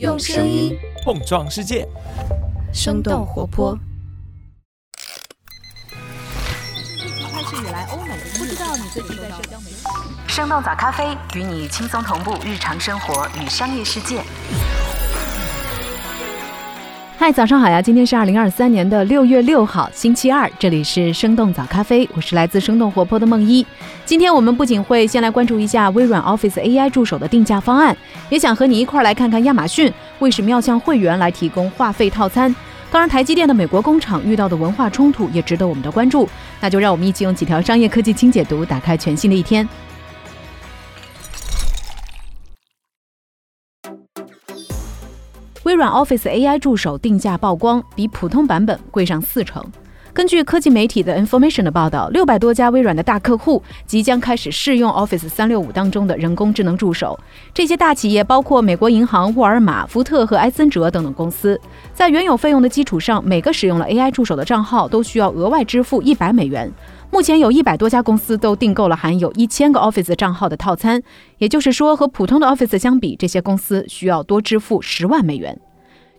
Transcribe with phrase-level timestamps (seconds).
[0.00, 1.86] 用声音碰撞世界，
[2.72, 3.78] 生动活泼。
[7.30, 9.76] 开始以来，欧美不知道你最近在社交媒体。
[10.26, 14.20] 生动早咖啡与你轻松同步日常生活与商业世界。
[17.24, 17.80] 嗨，早上好呀！
[17.80, 23.64] 今天是二零二三年的六月六号，星期二，这里是生动早咖啡，我是来自生动活泼的梦一。
[24.04, 27.96] 今天我们不仅会先来关注一下微软 Office AI 助手的定价方案，
[28.28, 32.54] 也想和你一块儿来看看亚马逊为什么要向会员来提供话费套餐。
[32.90, 36.28] 当然，台积电的美国工厂遇到的文化冲突也值得我们的关注。
[36.60, 39.66] 那就让我们一起用几条商业科技轻解读，打开全新的一天。
[45.74, 49.60] 微软 Office AI 助手定价曝光，比普通版本贵上四成。
[50.12, 57.18] 根据科技媒体的 Information 的报道，六百多家微软的大客户即将开始试用 Office 三六五当中的人工智能助手。
[57.52, 61.60] 这些大企业包括美国银行、沃尔玛、福特和埃森哲等等公司。
[61.92, 66.70] 在原有费用的基础上，每个使用了 AI 助手的账号都需要额外支付一百美元。
[67.10, 71.02] 目前有一百多家公司都订购了含有一千个 Office 账号的套餐，
[71.38, 75.60] 也就是说，和普通的 Office 相比，这些公司需要多支付十万美元。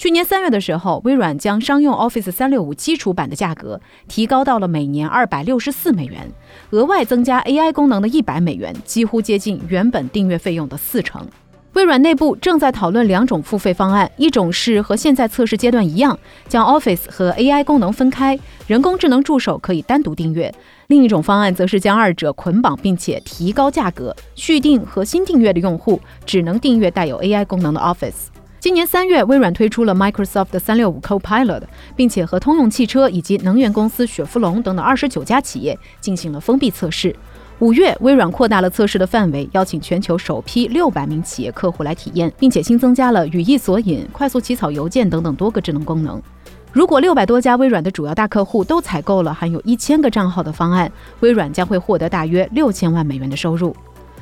[0.00, 6.26] 去年三月的时候，微软将商用 Office 三六五基础版的价格提高到了每年二百六十四美元，
[6.70, 11.28] 额外增加 AI 功能的一百美元，几乎接近原本订阅费用的四成。
[11.74, 20.50] 微软内部正在讨论两种付费方案，一种是和现在测试阶段一样，将 Office 和 AI 功能分开，人工智能助手可以单独订阅；
[20.86, 28.39] 另一种方案则是将二者捆绑，并且提高价格，续订和新订阅的用户只能订阅带有 AI 功能的 Office。
[28.60, 31.62] 今年三月，微软推出了 Microsoft 的三六五 Copilot，
[31.96, 37.16] 并且和通用汽车以及能源公司雪佛龙等等二十九家企业进行了封闭测试。
[37.60, 46.22] 五月，微软扩大了测试的范围，邀请全球首批六百名企业客户来体验，并且新增加了语义索引、快速起草邮件等等多个智能功能。
[46.70, 53.74] 如果六百多家微软的主要大客户都采购了含有一千个账号的方案，微软将会获得大约六千万美元的收入。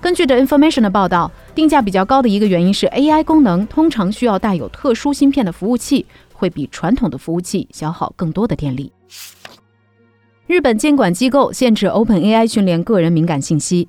[0.00, 8.92] 根据 The Information 的报道，定价比较高的一个原因是 AI 功能通常需要带有特殊芯片的服务器，会比传统的服务器消耗更多的电力。
[10.46, 13.88] 日本监管机构限制 OpenAI 训练个人敏感信息。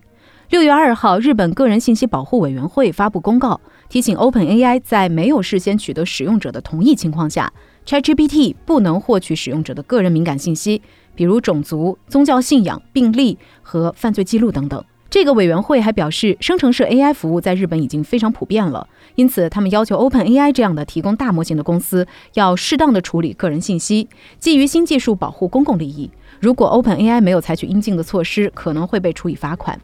[0.50, 7.52] 六月二号，日本个人信息保护委员会发布公告，提醒 OpenAI 在没有事先取得使用者的同意情况下
[7.86, 10.82] ，ChatGPT 不能获取使用者的个人敏感信息，
[11.16, 14.84] 比如种族、宗教信仰、病例和犯罪记录等等。
[15.12, 24.08] 这个委员会还表示，生成式 AI 服务在日本已经非常普遍了，因此他们要求 OpenAI 这样的提供大模型的公司要适当的处理个人信息，
[24.40, 26.10] 基于新技术保护公共利益。
[26.40, 29.78] 如果 OpenAI 没有采取应尽的措施，可能会被处以罚款。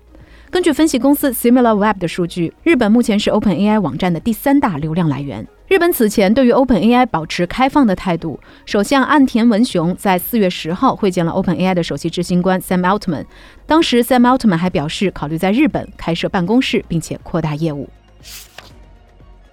[0.50, 5.46] 根据分析公司 SimilarWeb 的数据，日本目前是 OpenAI 网站的第三大流量来源。
[5.68, 13.26] 日本此前对于 OpenAI 保持开放的态度，首相岸田文雄在四月十号会见了 OpenAI 的首席执行官 Sam Altman。
[13.66, 17.90] 当时 Sam Altman 还表示考虑在日本开设办公室，并且扩大业务。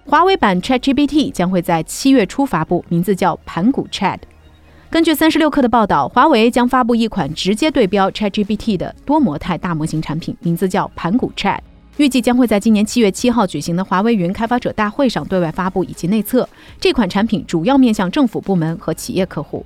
[0.05, 4.19] 华为版 ChatGPT 将会在七月初发布，名字叫盘古 Chat。
[4.95, 11.59] 根据三十六氪的报道，华为将发布一款直接对标 ChatGPT 的多模态大模型产品，名字叫盘古 Chat。
[11.97, 16.47] 预计将会在今年七月七号举行的华为云开发者大会上对外发布以及内测。
[16.79, 19.65] 这款产品主要面向政府部门和企业客户。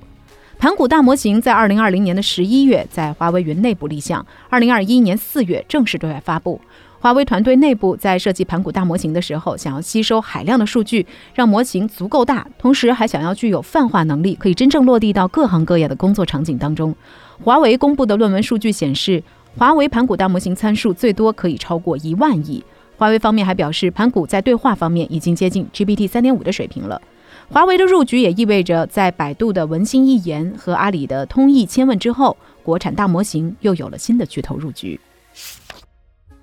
[0.58, 6.60] 盘古大模型在二零二零年的十一月在华为云内部立项，二零二一年四月正式对外发布。
[7.00, 16.94] 华为团队内部在设计盘古大模型的时候，想要吸收海量的数据，让模型足够大，同时还想要具有泛化能力，可以真正落地到各行各业的工作场景当中。
[17.42, 19.22] 华为公布的论文数据显示。
[19.58, 22.62] 华为盘古大模型参数最多可以超过一万亿。
[22.96, 27.02] 华为方面还表示，盘古在对话方面已经接近 GPT 三点五的水平了。
[27.48, 35.00] 华为的入局也意味着，在百度的文心一言和阿里的通义千问之后，国产大模型又有了新的巨头入局。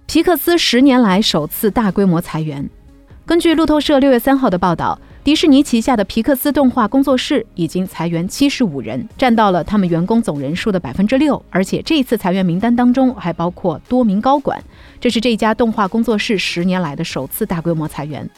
[0.08, 2.68] 皮克斯十年来首次大规模裁员。
[3.26, 4.98] 根据路透社六月三号的报道。
[5.22, 11.44] 迪士尼旗下的皮克斯动画工作室已经裁员七十五人，占到了他们员工总人数的百分之六。
[11.50, 14.64] 而且这一次裁员名单当中还包括多名高管，
[15.02, 18.30] 这是这家动画工作室十年来的首次大规模裁员。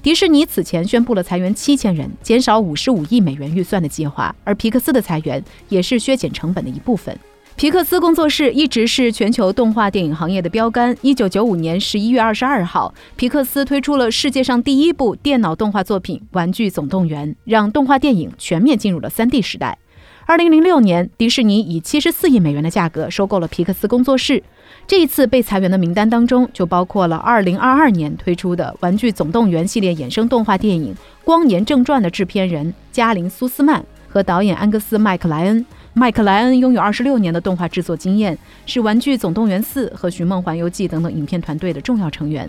[0.00, 7.18] 迪士尼此前宣布了裁员七千人，减少五十五亿美元预算的计划，而皮克斯的裁员也是削减成本的一部分。
[7.58, 10.96] 皮克斯工作室一直是全球动画电影行业的标杆。
[11.02, 19.76] 一九九五年十一月二十二号，皮克斯推出了世界上第一部电脑动画作品《玩具总动员》，让动画电影全面进入了三 D 时代。
[20.24, 24.40] 二零零六年，迪士尼以七十四亿美元的价格收购了皮克斯工作室。
[24.86, 30.94] 这一次被裁员的名单当中，就包括了二零二二年推出的《玩具总动员》系列衍生动画电影
[31.24, 35.66] 《光年正传》的制片人加林·苏斯曼和导演安格斯·麦克莱恩。
[35.98, 42.48] 麦克莱恩拥有二十六年的动画制作经验，是《玩具总动员四》和《寻梦环游记》等等影片团队的重要成员。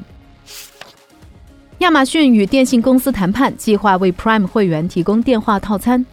[1.80, 6.06] 亚马逊与电信公司谈判，计划为 Prime 会员提供电话套餐。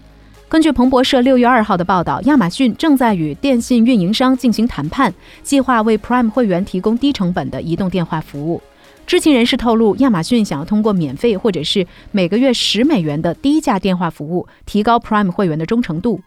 [0.49, 5.13] 根据彭博社六月二号的报道，亚马逊正在与电信运营商进行谈判，
[5.43, 8.63] 计划为 Prime 会员提供低成本的移动电话服务。
[9.07, 16.19] 知情人士透露，亚马逊想要通过免费或者是每个月十美元的低价电话服务，提高 Prime 会员的忠诚度。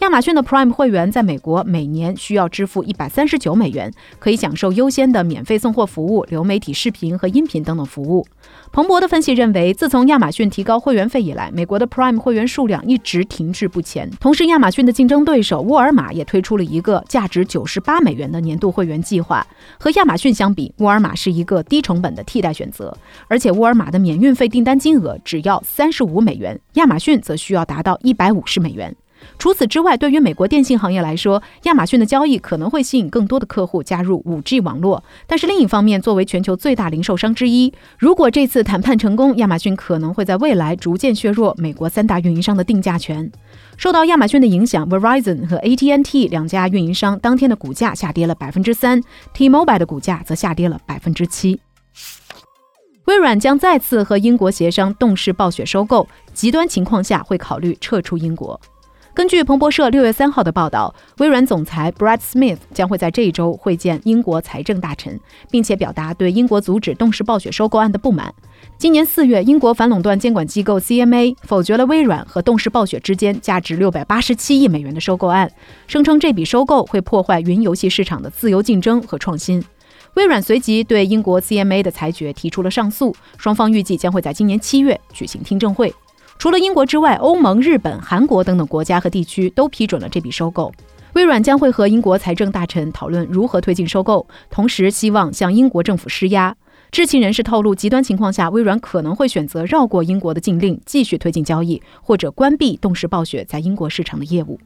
[0.00, 8.26] 亚马逊的 Prime 会员在美国每年需要支付一百三十九美元，可以享受优先的免费送货服务、流媒体视频和音频等等服务。
[8.72, 14.10] 彭博的分析认为，自从亚马逊提高会员费以来，美国的 Prime 会员数量一直停滞不前。
[14.18, 19.46] 同时，亚马逊的竞争对手沃尔玛也推出了一个价值九十八美元的年度会员计划。
[19.78, 22.96] 和亚马逊相比，沃尔玛是一个低成本的替代选择，
[23.28, 28.96] 而且沃尔玛的免运费订单金额只要三十五美元，亚马逊则需要达到一百五十美元。
[29.38, 35.02] 除此之外，对于美国电信行业来说，亚马逊的交易可能会吸引更多的客户加入 5G 网络。
[35.26, 43.30] 但是另一方面，作为全球最大零售商之一，如果这次谈判成功，亚马逊可能会在未来逐渐削弱美国三大运营商的定价权。
[43.76, 49.02] 受到亚马逊的影响，Verizon 和 AT&T 两家运营商当天的股价下跌了百分之三
[49.32, 51.60] ，T-Mobile 的股价则下跌了百分之七。
[53.06, 58.60] 微软将再次和英国协商动视暴雪收购，极端情况下会考虑撤出英国。
[59.12, 65.18] 根据彭博社六月三号的报道，微软总裁 Brad Smith 将会在这一周会见英国财政大臣，
[65.50, 68.32] 并且表达对英国阻止动视暴雪收购案的不满。
[68.78, 75.50] 今年四月，英国反垄断监管机构 CMA 否决了微软和动视暴雪之间价值六百八十七亿美元的收购案，
[75.88, 79.62] 声称这笔收购会破坏云游戏市场的自由竞争和创新。
[80.14, 85.92] 微软随即对英国 CMA 的裁决提出了上诉，双方预计将会在今年七月举行听证会。
[86.40, 90.72] 除了英国之外，欧盟、日本、韩国等等国家和地区都批准了这笔收购。
[91.12, 96.56] 微软将会和英国财政大臣讨论如何推进收购，同时希望向英国政府施压。
[96.90, 104.58] 知情人士透露，极端情况下，微软可能会选择绕过英国的禁令，继续推进交易，或者关闭动视暴雪在英国市场的业务。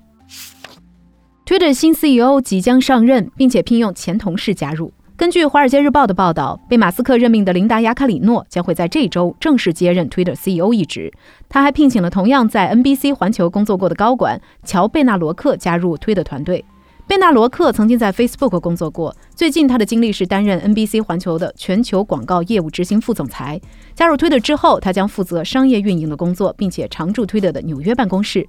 [1.44, 4.92] Twitter 新 CEO 即将上任，并且聘用前同事加入。
[5.16, 11.12] 根据《华尔街日报》的报道，被马斯克任命的琳达·雅卡里诺将会在这周正式接任 Twitter CEO 一职。
[11.48, 16.64] 他还聘请了同样在 NBC 环球工作过的高管乔·贝纳罗克加入 Twitter 团队。
[17.06, 23.60] 贝纳罗克曾经在 Facebook 工作过，最近他的经历是担任 NBC 环球的全球广告业务执行副总裁。
[23.94, 28.44] 加入 Twitter 之后，他将负责商业运营的工作，并且常驻 Twitter 的纽约办公室。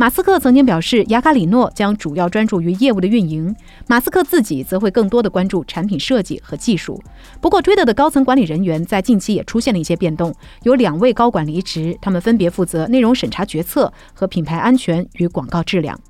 [0.00, 3.54] 马斯克曾经表示，雅卡里诺将主要专注于业务的运营，
[3.86, 6.98] 马斯克自己则会更多的关注产品设计和技术。
[7.38, 16.00] 不过，Twitter 的高层管理人员在近期也出现了一些变动，有两位高管离职，他们分别负责内容审查决策和品牌安全与广告质量。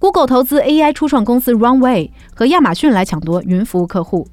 [0.00, 4.26] Google 投资 AI 初创公司 Runway 和亚马逊来抢夺云服务客户。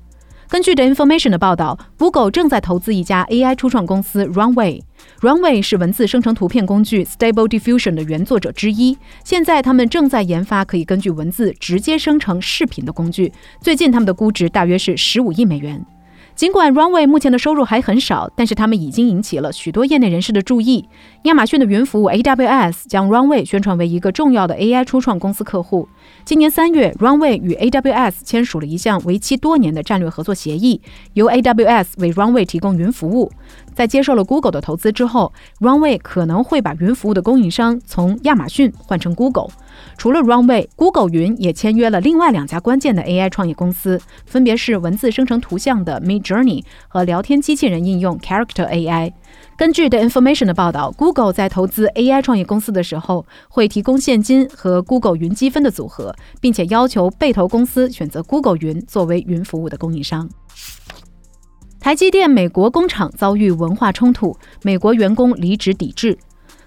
[0.47, 4.81] 根据 The Information 的报道，Google 正在投资一家 AI 初创公司 Runway。
[5.21, 8.97] Runway 是文字生成图片工具 Stable Diffusion 的原作者之一。
[9.23, 13.31] 现在他们正在研发可以根据文字直接生成视频的工具。
[13.59, 15.83] 最近他们的估值大约是十五亿美元。
[16.35, 20.85] 尽管 Runway 目前的收入还很少，但是他们已经引起了许多业内人士的注意。
[21.23, 25.87] 亚马逊的云服务 AWS 将 Runway 宣传为一个重要的 AI 初创公司客户。
[26.25, 30.81] 今年三月，Runway 与 AWS 签署了一项为期多年的战略合作协议，
[31.13, 33.31] 由 AWS 为 Runway 提供云服务。
[33.75, 39.49] 在接受了 Google 的投资之后，Runway 可能会把云服务的供应商从亚马逊换成 Google。
[39.97, 49.11] 除了 Runway，Google 云也签约了另外两家关键的 AI 创业公司，分别是文字生成图像的 Midjourney 和聊天机器人应用 Character AI。
[49.57, 60.29] 根据 The Information 的报道，Google 在投资 AI 创业公司的时候，会提供现金和 Google 云积分的组合，并且要求被投公司选择 Google 云作为云服务的供应商。
[61.85, 66.17] 台积电美国工厂遭遇文化冲突，美国员工离职抵制。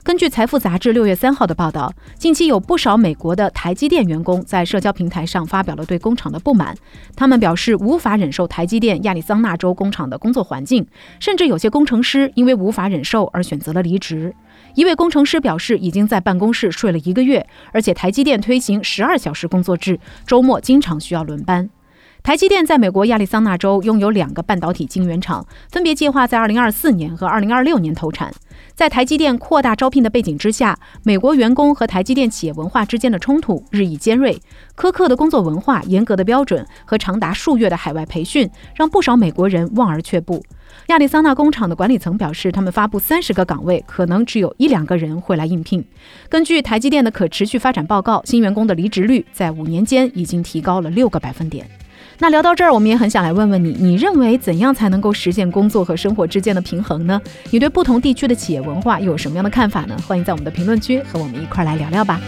[0.04, 6.72] 根据《财富》杂志六月三号的报道，近期有不少美国的台积电员工在社交平台上发表了对工厂的不满。
[7.16, 10.87] 他们表示无法忍受台积电亚利桑那州工厂的工作环境，
[11.18, 14.32] 甚至有些工程师因为无法忍受而选择了离职。
[14.76, 21.68] 一位工程师表示，已经在办公室睡了一个月，而且台积电推行十二小时工作制，周末经常需要轮班。
[22.22, 28.32] 台积电在美国亚利桑那州拥有两个半导体晶圆厂，分别计划在2024年和2026年投产。
[28.75, 34.38] 在台积电扩大招聘的背景之下，美国员工和台积电企业文化之间的冲突日益尖锐。
[34.76, 40.44] 苛刻的工作文化、严格的标准和长达数月的海外培训，让不少美国人望而却步。
[40.88, 45.82] 亚利桑那工厂的管理层表示，他们发布三十个岗位，可能只有一两个人会来应聘。
[46.28, 51.66] 根据台积电的可持续发展报告，新员工的离职率在五年间已经提高了六个百分点。
[52.20, 57.20] 那聊到这儿，我们也很想来问问你，你认为怎样才能够实现工作和生活之间的平衡呢？
[57.50, 59.96] 你对不同地区的企业文化又有什么样的看法呢？
[60.04, 62.20] 欢迎在我们的评论区和我们一块儿来聊聊吧。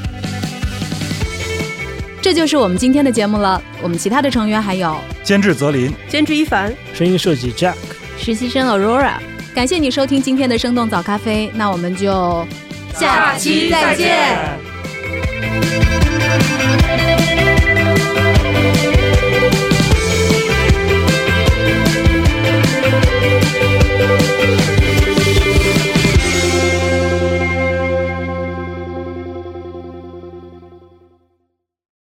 [2.23, 3.61] 这就是我们今天的节目了。
[3.83, 7.75] 我们其他的成员还有监制泽林、监制一凡、声音设计 Jack、
[8.17, 9.15] 实习生 Aurora。
[9.53, 12.47] 感谢你收听今天的生动早咖啡，那我们就
[12.95, 14.61] 下期再见。